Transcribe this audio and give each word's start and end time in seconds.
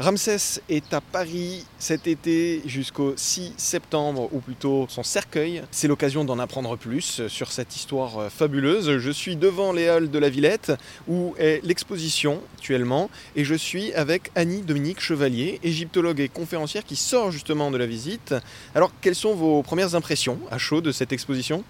Ramsès 0.00 0.62
est 0.70 0.94
à 0.94 1.02
Paris 1.02 1.66
cet 1.78 2.06
été 2.06 2.62
jusqu'au 2.64 3.12
6 3.16 3.52
septembre, 3.58 4.30
ou 4.32 4.38
plutôt 4.38 4.86
son 4.88 5.02
cercueil. 5.02 5.60
C'est 5.70 5.88
l'occasion 5.88 6.24
d'en 6.24 6.38
apprendre 6.38 6.74
plus 6.78 7.28
sur 7.28 7.52
cette 7.52 7.76
histoire 7.76 8.32
fabuleuse. 8.32 8.96
Je 8.96 9.10
suis 9.10 9.36
devant 9.36 9.74
les 9.74 9.88
halles 9.88 10.10
de 10.10 10.18
la 10.18 10.30
Villette, 10.30 10.72
où 11.06 11.34
est 11.38 11.60
l'exposition 11.64 12.40
actuellement, 12.56 13.10
et 13.36 13.44
je 13.44 13.54
suis 13.54 13.92
avec 13.92 14.30
Annie 14.36 14.62
Dominique 14.62 15.00
Chevalier, 15.00 15.60
égyptologue 15.62 16.20
et 16.20 16.30
conférencière 16.30 16.86
qui 16.86 16.96
sort 16.96 17.30
justement 17.30 17.70
de 17.70 17.76
la 17.76 17.84
visite. 17.84 18.34
Alors, 18.74 18.92
quelles 19.02 19.14
sont 19.14 19.34
vos 19.34 19.62
premières 19.62 19.94
impressions 19.94 20.38
à 20.50 20.56
chaud 20.56 20.80
de 20.80 20.92
cette 20.92 21.12
exposition? 21.12 21.62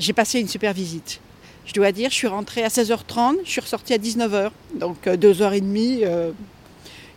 J'ai 0.00 0.12
passé 0.12 0.40
une 0.40 0.48
super 0.48 0.72
visite. 0.72 1.20
Je 1.66 1.72
dois 1.74 1.92
dire, 1.92 2.10
je 2.10 2.16
suis 2.16 2.26
rentrée 2.26 2.64
à 2.64 2.68
16h30, 2.68 3.36
je 3.44 3.50
suis 3.50 3.60
ressortie 3.60 3.94
à 3.94 3.98
19h, 3.98 4.50
donc 4.74 5.06
euh, 5.06 5.16
deux 5.16 5.40
heures 5.40 5.52
et 5.52 5.60
demie. 5.60 6.00
euh, 6.02 6.32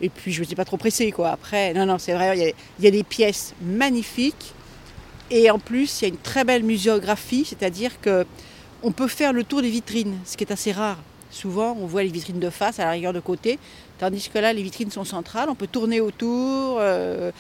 et 0.04 0.10
puis 0.10 0.32
je 0.34 0.42
ne 0.42 0.46
suis 0.46 0.56
pas 0.56 0.66
trop 0.66 0.78
pressée 0.78 1.12
quoi. 1.12 1.30
Après, 1.32 1.74
non, 1.74 1.86
non, 1.86 1.98
c'est 1.98 2.14
vrai, 2.14 2.38
il 2.38 2.44
y, 2.44 2.46
a, 2.48 2.52
il 2.80 2.86
y 2.86 2.88
a 2.88 2.92
des 2.92 3.04
pièces 3.04 3.54
magnifiques. 3.62 4.54
Et 5.32 5.50
en 5.50 5.58
plus, 5.58 6.02
il 6.02 6.04
y 6.04 6.06
a 6.06 6.10
une 6.10 6.18
très 6.18 6.44
belle 6.44 6.64
muséographie, 6.64 7.46
c'est-à-dire 7.46 8.00
que 8.02 8.26
on 8.84 8.92
peut 8.92 9.08
faire 9.08 9.32
le 9.34 9.44
tour 9.44 9.62
des 9.62 9.70
vitrines, 9.70 10.18
ce 10.26 10.36
qui 10.38 10.44
est 10.44 10.52
assez 10.52 10.74
rare. 10.74 10.98
Souvent, 11.32 11.76
on 11.80 11.86
voit 11.88 12.04
les 12.04 12.10
vitrines 12.10 12.40
de 12.40 12.50
face, 12.50 12.80
à 12.80 12.86
la 12.86 12.92
rigueur 12.92 13.14
de 13.14 13.22
côté, 13.22 13.58
tandis 13.98 14.30
que 14.30 14.38
là, 14.38 14.52
les 14.54 14.62
vitrines 14.62 14.92
sont 14.92 15.06
centrales, 15.06 15.50
on 15.50 15.56
peut 15.56 15.68
tourner 15.68 16.02
autour. 16.02 16.78
euh, 16.80 17.32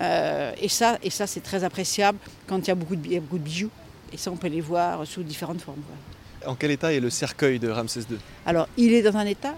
euh, 0.00 0.52
et 0.60 0.68
ça, 0.68 0.98
et 1.02 1.10
ça 1.10 1.26
c'est 1.26 1.40
très 1.40 1.64
appréciable 1.64 2.18
quand 2.46 2.58
il 2.58 2.68
y 2.68 2.70
a 2.70 2.74
beaucoup 2.74 2.96
de, 2.96 3.16
a 3.16 3.20
beaucoup 3.20 3.38
de 3.38 3.44
bijoux. 3.44 3.70
Et 4.12 4.16
ça, 4.16 4.30
on 4.30 4.36
peut 4.36 4.48
les 4.48 4.60
voir 4.60 5.06
sous 5.06 5.22
différentes 5.22 5.60
formes. 5.60 5.80
quoi. 5.86 6.50
En 6.52 6.54
quel 6.54 6.70
état 6.70 6.92
est 6.92 7.00
le 7.00 7.10
cercueil 7.10 7.58
de 7.58 7.68
Ramsès 7.68 8.00
II 8.10 8.18
Alors, 8.46 8.68
il 8.76 8.92
est 8.92 9.02
dans 9.02 9.16
un 9.16 9.26
état 9.26 9.54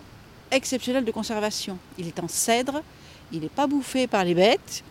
exceptionnel 0.51 1.05
de 1.05 1.13
conservation. 1.13 1.79
Il 1.99 2.07
est 2.07 2.21
en 2.21 2.29
cèdre, 2.29 2.83
il 3.33 3.41
n'est 3.41 3.49
pas 3.49 3.67
bouffé 3.67 4.07
par 4.07 4.25
les 4.25 4.35
bêtes. 4.35 4.83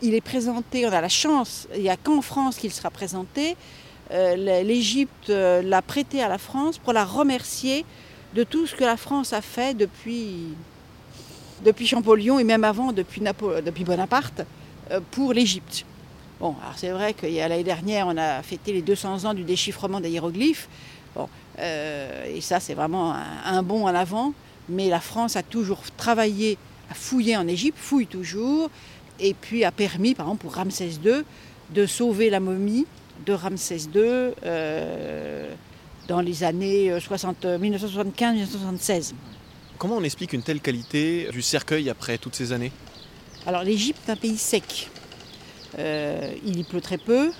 Il 0.00 0.14
est 0.14 0.20
présenté, 0.20 0.86
on 0.86 0.92
a 0.92 1.00
la 1.00 1.08
chance, 1.08 1.68
il 1.76 1.82
n'y 1.82 1.88
a 1.88 1.96
qu'en 1.96 2.22
France 2.22 2.56
qu'il 2.56 2.72
sera 2.72 2.90
présenté. 2.90 3.56
Euh, 4.10 4.62
L'Égypte 4.62 5.30
euh, 5.30 5.62
l'a 5.62 5.80
prêté 5.80 6.22
à 6.22 6.28
la 6.28 6.38
France 6.38 6.78
pour 6.78 6.92
la 6.92 7.04
remercier 7.04 7.84
de 8.34 8.44
tout 8.44 8.66
ce 8.66 8.74
que 8.74 8.84
la 8.84 8.96
France 8.96 9.32
a 9.32 9.40
fait 9.40 9.74
depuis, 9.74 10.48
depuis 11.64 11.86
Champollion 11.86 12.38
et 12.38 12.44
même 12.44 12.64
avant, 12.64 12.92
depuis, 12.92 13.22
Bonaparte, 13.84 14.42
euh, 14.90 15.00
pour 15.12 15.32
l'Égypte. 15.32 15.86
Bon, 16.40 16.56
c'est 16.76 16.90
vrai 16.90 17.14
que 17.14 17.26
l'année 17.26 17.62
dernière, 17.62 18.08
on 18.08 18.16
a 18.16 18.42
fêté 18.42 18.72
les 18.72 18.82
200 18.82 19.24
ans 19.26 19.34
du 19.34 19.44
déchiffrement 19.44 20.00
des 20.00 20.10
hiéroglyphes. 20.10 20.68
Bon, 21.14 21.28
et 21.56 22.40
ça, 22.40 22.58
c'est 22.58 22.74
vraiment 22.74 23.14
un 23.44 23.62
bond 23.62 23.84
en 23.84 23.94
avant. 23.94 24.32
Mais 24.68 24.88
la 24.88 25.00
France 25.00 25.36
a 25.36 25.42
toujours 25.42 25.80
travaillé 25.96 26.58
à 26.90 26.94
fouiller 26.94 27.36
en 27.36 27.48
Égypte, 27.48 27.78
fouille 27.78 28.06
toujours, 28.06 28.70
et 29.18 29.34
puis 29.34 29.64
a 29.64 29.72
permis, 29.72 30.14
par 30.14 30.26
exemple, 30.26 30.42
pour 30.42 30.54
Ramsès 30.54 30.98
II, 31.04 31.22
de 31.70 31.86
sauver 31.86 32.30
la 32.30 32.40
momie 32.40 32.86
de 33.24 33.32
Ramsès 33.32 33.88
II 33.94 34.32
euh, 34.44 35.54
dans 36.08 36.20
les 36.20 36.44
années 36.44 36.94
60 36.98 37.44
1975-1976. 37.44 39.12
Comment 39.78 39.96
on 39.96 40.04
explique 40.04 40.32
une 40.32 40.42
telle 40.42 40.60
qualité 40.60 41.28
du 41.32 41.42
cercueil 41.42 41.90
après 41.90 42.18
toutes 42.18 42.34
ces 42.36 42.52
années? 42.52 42.72
Alors 43.46 43.64
l'Égypte 43.64 44.00
est 44.06 44.12
un 44.12 44.16
pays 44.16 44.36
sec. 44.36 44.90
Euh, 45.78 46.34
il 46.44 46.58
y 46.58 46.64
pleut 46.64 46.80
très 46.80 46.98
peu. 46.98 47.32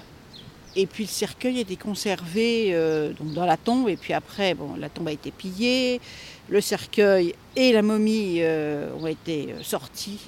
Et 0.74 0.86
puis 0.86 1.04
le 1.04 1.08
cercueil 1.08 1.60
été 1.60 1.76
conservé 1.76 2.68
euh, 2.70 3.12
donc 3.12 3.32
dans 3.34 3.44
la 3.44 3.56
tombe. 3.56 3.88
Et 3.88 3.96
puis 3.96 4.12
après, 4.12 4.54
bon, 4.54 4.74
la 4.78 4.88
tombe 4.88 5.08
a 5.08 5.12
été 5.12 5.30
pillée. 5.30 6.00
Le 6.48 6.60
cercueil 6.60 7.34
et 7.56 7.72
la 7.72 7.82
momie 7.82 8.38
euh, 8.40 8.90
ont 8.98 9.06
été 9.06 9.52
euh, 9.52 9.62
sortis 9.62 10.18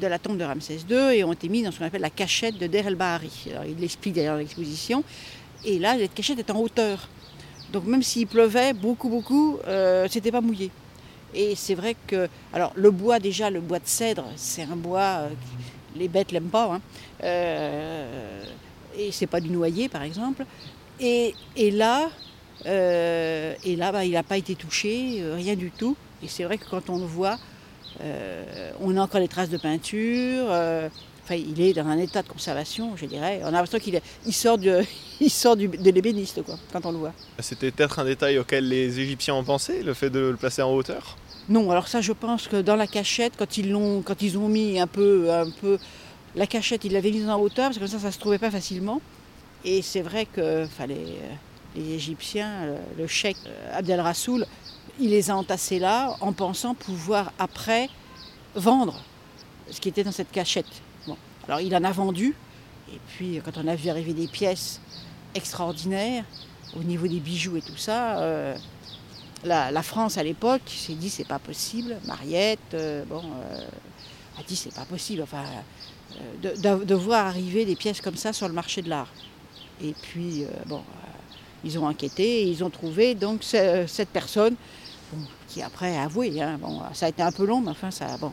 de 0.00 0.06
la 0.06 0.18
tombe 0.18 0.38
de 0.38 0.44
Ramsès 0.44 0.78
II 0.88 1.14
et 1.14 1.22
ont 1.24 1.32
été 1.34 1.46
mis 1.50 1.62
dans 1.62 1.70
ce 1.70 1.78
qu'on 1.78 1.84
appelle 1.84 2.00
la 2.00 2.08
cachette 2.08 2.56
de 2.56 2.66
Der 2.66 2.86
el 2.86 2.94
Bahari. 2.94 3.48
Alors 3.50 3.66
il 3.66 3.76
l'explique 3.76 4.14
d'ailleurs 4.14 4.32
dans 4.32 4.40
l'exposition. 4.40 5.04
Et 5.62 5.78
là, 5.78 5.96
cette 5.98 6.14
cachette 6.14 6.38
est 6.38 6.50
en 6.50 6.58
hauteur. 6.58 7.06
Donc 7.70 7.84
même 7.84 8.02
s'il 8.02 8.26
pleuvait 8.26 8.72
beaucoup, 8.72 9.10
beaucoup, 9.10 9.58
c'était 10.08 10.32
pas 10.32 10.40
mouillé. 10.40 10.70
Et 11.34 11.54
c'est 11.54 11.74
vrai 11.74 11.96
que, 12.06 12.28
alors 12.54 12.72
le 12.76 12.90
bois 12.90 13.18
déjà, 13.18 13.50
le 13.50 13.60
bois 13.60 13.78
de 13.78 13.86
cèdre, 13.86 14.24
c'est 14.36 14.62
un 14.62 14.74
bois, 14.74 15.28
les 15.94 16.08
bêtes 16.08 16.32
l'aiment 16.32 16.48
pas, 16.48 16.72
hein. 16.72 16.80
Et 18.98 19.12
c'est 19.12 19.26
pas 19.26 19.40
du 19.40 19.50
noyer 19.50 19.88
par 19.88 20.02
exemple. 20.02 20.44
Et, 21.00 21.34
et 21.56 21.70
là, 21.70 22.08
euh, 22.66 23.54
et 23.64 23.76
là, 23.76 23.92
bah, 23.92 24.04
il 24.04 24.12
n'a 24.12 24.22
pas 24.24 24.36
été 24.36 24.54
touché, 24.56 25.18
euh, 25.20 25.34
rien 25.36 25.54
du 25.54 25.70
tout. 25.70 25.96
Et 26.22 26.28
c'est 26.28 26.42
vrai 26.44 26.58
que 26.58 26.64
quand 26.68 26.90
on 26.90 26.98
le 26.98 27.04
voit, 27.04 27.38
euh, 28.02 28.72
on 28.80 28.96
a 28.96 29.00
encore 29.02 29.20
des 29.20 29.28
traces 29.28 29.50
de 29.50 29.56
peinture. 29.58 30.46
euh, 30.50 30.88
Enfin, 31.24 31.34
il 31.36 31.60
est 31.60 31.74
dans 31.74 31.86
un 31.86 31.98
état 31.98 32.22
de 32.22 32.28
conservation, 32.28 32.96
je 32.96 33.04
dirais. 33.04 33.40
On 33.44 33.48
a 33.48 33.50
l'impression 33.50 33.78
qu'il 33.78 34.00
il 34.26 34.32
sort, 34.32 34.56
de, 34.56 34.80
il 35.20 35.28
sort 35.28 35.56
du- 35.56 35.68
de 35.68 35.90
l'ébéniste, 35.90 36.42
quoi, 36.42 36.58
quand 36.72 36.86
on 36.86 36.90
le 36.90 36.96
voit. 36.96 37.12
C'était 37.40 37.70
peut-être 37.70 37.98
un 37.98 38.06
détail 38.06 38.38
auquel 38.38 38.66
les 38.66 38.98
Égyptiens 38.98 39.34
ont 39.34 39.44
pensé, 39.44 39.82
le 39.82 39.92
fait 39.92 40.08
de 40.08 40.20
le 40.20 40.36
placer 40.36 40.62
en 40.62 40.72
hauteur? 40.72 41.18
Non, 41.50 41.70
alors 41.70 41.86
ça, 41.86 42.00
je 42.00 42.12
pense 42.12 42.48
que 42.48 42.62
dans 42.62 42.76
la 42.76 42.86
cachette, 42.86 43.34
quand 43.38 43.58
ils 43.58 43.70
l'ont, 43.70 44.00
quand 44.00 44.22
ils 44.22 44.38
ont 44.38 44.48
mis 44.48 44.80
un 44.80 44.86
peu, 44.86 45.30
un 45.30 45.50
peu, 45.50 45.78
la 46.38 46.46
cachette, 46.46 46.84
ils 46.84 46.92
l'avaient 46.92 47.10
mise 47.10 47.28
en 47.28 47.40
hauteur 47.40 47.66
parce 47.66 47.78
que 47.78 47.80
comme 47.80 47.88
ça, 47.88 47.98
ça 47.98 48.12
se 48.12 48.18
trouvait 48.18 48.38
pas 48.38 48.50
facilement. 48.50 49.00
Et 49.64 49.82
c'est 49.82 50.02
vrai 50.02 50.24
que, 50.24 50.40
euh, 50.40 50.66
les 51.74 51.90
Égyptiens, 51.90 52.50
euh, 52.62 52.78
le 52.96 53.08
cheikh 53.08 53.36
euh, 53.46 53.76
Abdel 53.78 54.00
Rassoul, 54.00 54.46
il 55.00 55.10
les 55.10 55.30
a 55.30 55.36
entassés 55.36 55.80
là 55.80 56.16
en 56.20 56.32
pensant 56.32 56.74
pouvoir 56.74 57.32
après 57.40 57.90
vendre 58.54 59.02
ce 59.70 59.80
qui 59.80 59.88
était 59.88 60.04
dans 60.04 60.12
cette 60.12 60.30
cachette. 60.30 60.66
Bon, 61.08 61.16
alors 61.46 61.60
il 61.60 61.74
en 61.74 61.82
a 61.82 61.90
vendu. 61.90 62.36
Et 62.92 63.00
puis 63.08 63.40
quand 63.44 63.58
on 63.58 63.66
a 63.66 63.74
vu 63.74 63.90
arriver 63.90 64.12
des 64.12 64.28
pièces 64.28 64.80
extraordinaires 65.34 66.24
au 66.76 66.84
niveau 66.84 67.06
des 67.08 67.20
bijoux 67.20 67.56
et 67.56 67.62
tout 67.62 67.76
ça. 67.76 68.54
la, 69.44 69.82
France 69.82 70.16
à 70.16 70.22
l'époque 70.22 70.62
s'est 70.66 70.94
dit 70.94 71.10
c'est 71.10 71.26
pas 71.26 71.38
possible. 71.38 71.96
Mariette, 72.06 72.76
bon, 73.08 73.22
a 74.38 74.42
dit 74.46 74.56
c'est 74.56 74.74
pas 74.74 74.86
possible. 74.86 75.22
Enfin, 75.22 75.44
de, 76.42 76.94
voir 76.94 77.26
arriver 77.26 77.64
des 77.64 77.76
pièces 77.76 78.00
comme 78.00 78.16
ça 78.16 78.32
sur 78.32 78.48
le 78.48 78.54
marché 78.54 78.82
de 78.82 78.88
l'art. 78.88 79.12
Et 79.82 79.94
puis 80.02 80.44
euh, 80.44 80.48
bon, 80.66 80.78
euh, 80.78 81.08
ils 81.64 81.78
ont 81.78 81.86
enquêté 81.86 82.42
et 82.42 82.44
ils 82.48 82.64
ont 82.64 82.70
trouvé 82.70 83.14
donc 83.14 83.42
ce- 83.42 83.84
cette 83.86 84.08
personne 84.08 84.54
qui 85.48 85.62
après 85.62 85.96
a 85.96 86.02
avoué. 86.04 86.40
hein. 86.42 86.58
bon, 86.60 86.80
ça 86.92 87.06
a 87.06 87.08
été 87.08 87.22
un 87.22 87.32
peu 87.32 87.46
long, 87.46 87.60
mais 87.60 87.70
enfin 87.70 87.90
ça. 87.90 88.16
Bon, 88.18 88.32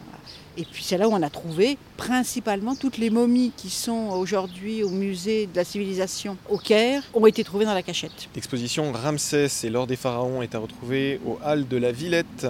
et 0.57 0.65
puis 0.65 0.83
c'est 0.83 0.97
là 0.97 1.07
où 1.07 1.11
on 1.13 1.21
a 1.21 1.29
trouvé 1.29 1.77
principalement 1.97 2.75
toutes 2.75 2.97
les 2.97 3.09
momies 3.09 3.51
qui 3.55 3.69
sont 3.69 4.09
aujourd'hui 4.09 4.83
au 4.83 4.89
musée 4.89 5.47
de 5.47 5.55
la 5.55 5.63
civilisation 5.63 6.37
au 6.49 6.57
Caire 6.57 7.03
ont 7.13 7.25
été 7.25 7.43
trouvées 7.43 7.65
dans 7.65 7.73
la 7.73 7.83
cachette. 7.83 8.27
L'exposition 8.35 8.91
Ramsès 8.91 9.47
et 9.63 9.69
l'or 9.69 9.87
des 9.87 9.95
pharaons 9.95 10.41
est 10.41 10.53
à 10.55 10.59
retrouver 10.59 11.19
aux 11.25 11.39
Halles 11.43 11.67
de 11.67 11.77
la 11.77 11.91
Villette 11.91 12.47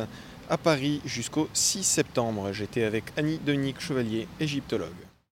à 0.50 0.58
Paris 0.58 1.02
jusqu'au 1.06 1.48
6 1.54 1.84
septembre. 1.84 2.52
J'étais 2.54 2.84
avec 2.84 3.04
Annie 3.18 3.40
Dominique 3.46 3.80
Chevalier, 3.80 4.28
égyptologue. 4.40 4.90